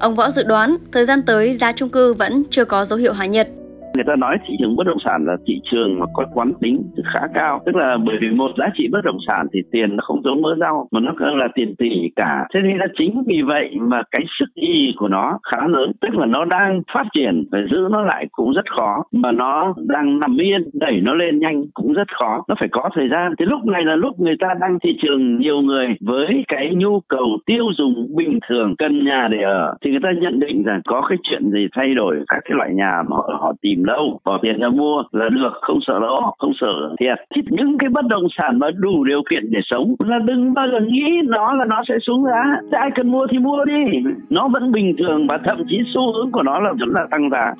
Ông 0.00 0.14
Võ 0.14 0.30
dự 0.30 0.42
đoán 0.48 0.70
thời 0.92 1.04
gian 1.04 1.18
tới 1.26 1.54
giá 1.54 1.72
chung 1.72 1.88
cư 1.88 2.14
vẫn 2.14 2.32
chưa 2.50 2.64
có 2.64 2.84
dấu 2.84 2.98
hiệu 2.98 3.12
hạ 3.12 3.26
nhiệt 3.26 3.46
người 3.94 4.04
ta 4.04 4.16
nói 4.16 4.38
thị 4.46 4.54
trường 4.58 4.76
bất 4.76 4.86
động 4.86 4.98
sản 5.04 5.24
là 5.24 5.36
thị 5.46 5.60
trường 5.70 5.98
mà 5.98 6.06
có 6.14 6.24
quán 6.34 6.52
tính 6.60 6.82
khá 7.12 7.20
cao. 7.34 7.60
Tức 7.66 7.76
là 7.76 7.98
bởi 8.06 8.16
vì 8.20 8.30
một 8.30 8.50
giá 8.58 8.66
trị 8.74 8.88
bất 8.92 9.04
động 9.04 9.18
sản 9.26 9.46
thì 9.52 9.60
tiền 9.72 9.96
nó 9.96 10.02
không 10.06 10.22
giống 10.24 10.42
mỡ 10.42 10.54
rau 10.60 10.88
mà 10.92 11.00
nó 11.00 11.12
là 11.20 11.48
tiền 11.54 11.74
tỷ 11.78 11.90
cả. 12.16 12.46
Thế 12.54 12.60
nên 12.60 12.76
là 12.76 12.86
chính 12.98 13.22
vì 13.26 13.42
vậy 13.42 13.76
mà 13.80 14.02
cái 14.10 14.22
sức 14.38 14.46
y 14.54 14.94
của 14.96 15.08
nó 15.08 15.38
khá 15.50 15.66
lớn. 15.66 15.92
Tức 16.00 16.14
là 16.14 16.26
nó 16.26 16.44
đang 16.44 16.82
phát 16.94 17.04
triển 17.14 17.44
và 17.52 17.58
giữ 17.70 17.88
nó 17.90 18.02
lại 18.02 18.26
cũng 18.32 18.52
rất 18.52 18.70
khó 18.76 19.02
mà 19.12 19.32
nó 19.32 19.74
đang 19.88 20.18
nằm 20.18 20.40
yên 20.40 20.70
đẩy 20.72 21.00
nó 21.00 21.14
lên 21.14 21.38
nhanh 21.38 21.62
cũng 21.74 21.92
rất 21.92 22.08
khó. 22.18 22.44
Nó 22.48 22.54
phải 22.58 22.68
có 22.72 22.90
thời 22.94 23.08
gian. 23.08 23.34
Thì 23.38 23.44
lúc 23.44 23.64
này 23.64 23.84
là 23.84 23.96
lúc 23.96 24.20
người 24.20 24.36
ta 24.40 24.48
đang 24.60 24.78
thị 24.82 24.96
trường 25.02 25.38
nhiều 25.38 25.60
người 25.60 25.86
với 26.00 26.44
cái 26.48 26.74
nhu 26.74 27.00
cầu 27.08 27.38
tiêu 27.46 27.64
dùng 27.78 28.16
bình 28.16 28.38
thường 28.48 28.74
cần 28.78 29.04
nhà 29.04 29.28
để 29.30 29.42
ở. 29.42 29.74
Thì 29.84 29.90
người 29.90 30.00
ta 30.02 30.08
nhận 30.20 30.40
định 30.40 30.62
rằng 30.62 30.80
có 30.84 31.02
cái 31.08 31.18
chuyện 31.22 31.50
gì 31.50 31.66
thay 31.72 31.94
đổi 31.94 32.24
các 32.28 32.40
cái 32.44 32.56
loại 32.56 32.70
nhà 32.74 33.02
mà 33.08 33.16
họ, 33.16 33.38
họ 33.40 33.52
tìm 33.62 33.81
đâu 33.84 34.20
bỏ 34.24 34.38
tiền 34.42 34.60
ra 34.60 34.68
mua 34.68 35.02
là 35.12 35.28
được, 35.28 35.52
không 35.60 35.78
sợ 35.86 35.98
lỗ 35.98 36.34
không 36.38 36.52
sợ 36.60 36.94
thiệt. 37.00 37.18
Thì 37.34 37.42
những 37.50 37.78
cái 37.78 37.88
bất 37.88 38.06
động 38.06 38.26
sản 38.38 38.58
mà 38.58 38.70
đủ 38.76 39.04
điều 39.04 39.22
kiện 39.30 39.50
để 39.50 39.60
sống 39.64 39.94
là 39.98 40.18
đừng 40.18 40.54
bao 40.54 40.66
giờ 40.72 40.80
nghĩ 40.80 41.04
nó 41.24 41.52
là 41.52 41.64
nó 41.64 41.82
sẽ 41.88 41.94
xuống 42.06 42.24
giá. 42.24 42.60
Thì 42.62 42.76
ai 42.80 42.90
cần 42.94 43.10
mua 43.10 43.26
thì 43.30 43.38
mua 43.38 43.64
đi. 43.64 44.02
Nó 44.30 44.48
vẫn 44.48 44.72
bình 44.72 44.94
thường 44.98 45.26
và 45.26 45.38
thậm 45.44 45.62
chí 45.68 45.78
xu 45.94 46.12
hướng 46.12 46.30
của 46.32 46.42
nó 46.42 46.60
là 46.60 46.72
vẫn 46.80 46.88
là 46.88 47.06
tăng 47.10 47.30
giá. 47.30 47.54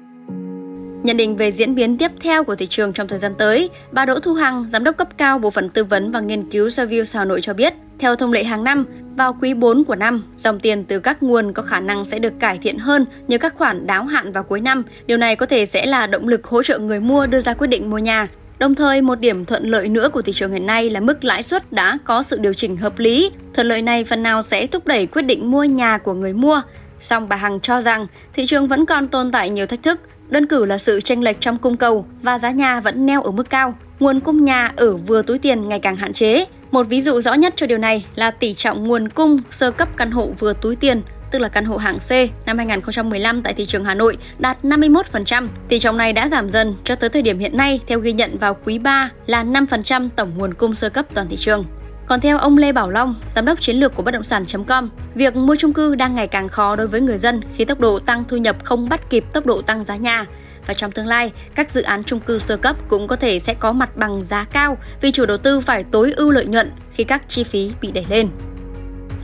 Nhận 1.02 1.16
định 1.16 1.36
về 1.36 1.52
diễn 1.52 1.74
biến 1.74 1.98
tiếp 1.98 2.10
theo 2.20 2.44
của 2.44 2.54
thị 2.54 2.66
trường 2.66 2.92
trong 2.92 3.08
thời 3.08 3.18
gian 3.18 3.34
tới, 3.38 3.70
bà 3.92 4.04
Đỗ 4.04 4.20
Thu 4.20 4.34
Hằng, 4.34 4.64
giám 4.68 4.84
đốc 4.84 4.96
cấp 4.96 5.08
cao 5.16 5.38
bộ 5.38 5.50
phận 5.50 5.68
tư 5.68 5.84
vấn 5.84 6.12
và 6.12 6.20
nghiên 6.20 6.50
cứu 6.50 6.70
Savills 6.70 7.16
Hà 7.16 7.24
Nội 7.24 7.40
cho 7.40 7.54
biết, 7.54 7.74
theo 7.98 8.16
thông 8.16 8.32
lệ 8.32 8.44
hàng 8.44 8.64
năm, 8.64 8.84
vào 9.16 9.36
quý 9.40 9.54
4 9.54 9.84
của 9.84 9.94
năm, 9.94 10.24
dòng 10.36 10.60
tiền 10.60 10.84
từ 10.84 11.00
các 11.00 11.22
nguồn 11.22 11.52
có 11.52 11.62
khả 11.62 11.80
năng 11.80 12.04
sẽ 12.04 12.18
được 12.18 12.32
cải 12.40 12.58
thiện 12.58 12.78
hơn 12.78 13.04
nhờ 13.28 13.38
các 13.38 13.54
khoản 13.56 13.86
đáo 13.86 14.04
hạn 14.04 14.32
vào 14.32 14.42
cuối 14.42 14.60
năm. 14.60 14.82
Điều 15.06 15.16
này 15.16 15.36
có 15.36 15.46
thể 15.46 15.66
sẽ 15.66 15.86
là 15.86 16.06
động 16.06 16.28
lực 16.28 16.46
hỗ 16.46 16.62
trợ 16.62 16.78
người 16.78 17.00
mua 17.00 17.26
đưa 17.26 17.40
ra 17.40 17.54
quyết 17.54 17.66
định 17.66 17.90
mua 17.90 17.98
nhà. 17.98 18.28
Đồng 18.58 18.74
thời, 18.74 19.00
một 19.00 19.20
điểm 19.20 19.44
thuận 19.44 19.70
lợi 19.70 19.88
nữa 19.88 20.08
của 20.12 20.22
thị 20.22 20.32
trường 20.32 20.52
hiện 20.52 20.66
nay 20.66 20.90
là 20.90 21.00
mức 21.00 21.24
lãi 21.24 21.42
suất 21.42 21.72
đã 21.72 21.98
có 22.04 22.22
sự 22.22 22.38
điều 22.38 22.52
chỉnh 22.52 22.76
hợp 22.76 22.98
lý. 22.98 23.30
Thuận 23.54 23.66
lợi 23.66 23.82
này 23.82 24.04
phần 24.04 24.22
nào 24.22 24.42
sẽ 24.42 24.66
thúc 24.66 24.86
đẩy 24.86 25.06
quyết 25.06 25.22
định 25.22 25.50
mua 25.50 25.64
nhà 25.64 25.98
của 25.98 26.14
người 26.14 26.32
mua. 26.32 26.62
Song 27.00 27.28
bà 27.28 27.36
Hằng 27.36 27.60
cho 27.60 27.82
rằng 27.82 28.06
thị 28.34 28.46
trường 28.46 28.68
vẫn 28.68 28.86
còn 28.86 29.08
tồn 29.08 29.32
tại 29.32 29.50
nhiều 29.50 29.66
thách 29.66 29.82
thức, 29.82 30.00
đơn 30.28 30.46
cử 30.46 30.64
là 30.64 30.78
sự 30.78 31.00
chênh 31.00 31.24
lệch 31.24 31.40
trong 31.40 31.58
cung 31.58 31.76
cầu 31.76 32.06
và 32.22 32.38
giá 32.38 32.50
nhà 32.50 32.80
vẫn 32.80 33.06
neo 33.06 33.22
ở 33.22 33.30
mức 33.30 33.50
cao. 33.50 33.74
Nguồn 34.00 34.20
cung 34.20 34.44
nhà 34.44 34.72
ở 34.76 34.96
vừa 34.96 35.22
túi 35.22 35.38
tiền 35.38 35.68
ngày 35.68 35.78
càng 35.78 35.96
hạn 35.96 36.12
chế, 36.12 36.44
một 36.70 36.82
ví 36.88 37.00
dụ 37.00 37.20
rõ 37.20 37.34
nhất 37.34 37.54
cho 37.56 37.66
điều 37.66 37.78
này 37.78 38.04
là 38.14 38.30
tỷ 38.30 38.54
trọng 38.54 38.88
nguồn 38.88 39.08
cung 39.08 39.38
sơ 39.50 39.70
cấp 39.70 39.88
căn 39.96 40.10
hộ 40.10 40.28
vừa 40.38 40.52
túi 40.52 40.76
tiền 40.76 41.02
tức 41.32 41.38
là 41.38 41.48
căn 41.48 41.64
hộ 41.64 41.76
hạng 41.76 41.98
C 41.98 42.10
năm 42.46 42.58
2015 42.58 43.42
tại 43.42 43.54
thị 43.54 43.66
trường 43.66 43.84
Hà 43.84 43.94
Nội 43.94 44.18
đạt 44.38 44.58
51%. 44.62 45.48
Tỷ 45.68 45.78
trọng 45.78 45.96
này 45.96 46.12
đã 46.12 46.28
giảm 46.28 46.50
dần 46.50 46.74
cho 46.84 46.94
tới 46.94 47.10
thời 47.10 47.22
điểm 47.22 47.38
hiện 47.38 47.56
nay 47.56 47.80
theo 47.86 47.98
ghi 47.98 48.12
nhận 48.12 48.38
vào 48.38 48.56
quý 48.64 48.78
3 48.78 49.10
là 49.26 49.44
5% 49.44 50.08
tổng 50.16 50.32
nguồn 50.36 50.54
cung 50.54 50.74
sơ 50.74 50.88
cấp 50.88 51.06
toàn 51.14 51.28
thị 51.28 51.36
trường. 51.36 51.64
Còn 52.06 52.20
theo 52.20 52.38
ông 52.38 52.56
Lê 52.56 52.72
Bảo 52.72 52.90
Long, 52.90 53.14
giám 53.30 53.44
đốc 53.44 53.60
chiến 53.60 53.76
lược 53.76 53.94
của 53.94 54.02
bất 54.02 54.10
động 54.10 54.22
sản.com, 54.22 54.88
việc 55.14 55.36
mua 55.36 55.56
chung 55.56 55.72
cư 55.72 55.94
đang 55.94 56.14
ngày 56.14 56.28
càng 56.28 56.48
khó 56.48 56.76
đối 56.76 56.86
với 56.86 57.00
người 57.00 57.18
dân 57.18 57.40
khi 57.56 57.64
tốc 57.64 57.80
độ 57.80 57.98
tăng 57.98 58.24
thu 58.28 58.36
nhập 58.36 58.56
không 58.64 58.88
bắt 58.88 59.10
kịp 59.10 59.24
tốc 59.32 59.46
độ 59.46 59.62
tăng 59.62 59.84
giá 59.84 59.96
nhà 59.96 60.26
và 60.66 60.74
trong 60.74 60.92
tương 60.92 61.06
lai, 61.06 61.32
các 61.54 61.70
dự 61.70 61.82
án 61.82 62.04
chung 62.04 62.20
cư 62.20 62.38
sơ 62.38 62.56
cấp 62.56 62.76
cũng 62.88 63.08
có 63.08 63.16
thể 63.16 63.38
sẽ 63.38 63.54
có 63.54 63.72
mặt 63.72 63.96
bằng 63.96 64.24
giá 64.24 64.44
cao 64.44 64.78
vì 65.00 65.10
chủ 65.10 65.26
đầu 65.26 65.38
tư 65.38 65.60
phải 65.60 65.84
tối 65.84 66.12
ưu 66.12 66.30
lợi 66.30 66.46
nhuận 66.46 66.72
khi 66.92 67.04
các 67.04 67.28
chi 67.28 67.44
phí 67.44 67.72
bị 67.80 67.90
đẩy 67.90 68.06
lên. 68.08 68.28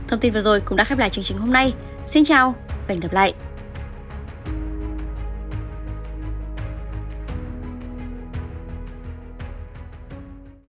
Thông 0.07 0.19
tin 0.19 0.33
vừa 0.33 0.41
rồi 0.41 0.59
cũng 0.59 0.77
đã 0.77 0.83
khép 0.83 0.97
lại 0.99 1.09
chương 1.09 1.23
trình 1.23 1.37
hôm 1.37 1.53
nay. 1.53 1.73
Xin 2.07 2.25
chào 2.25 2.55
và 2.69 2.85
hẹn 2.87 2.99
gặp 2.99 3.13
lại! 3.13 3.33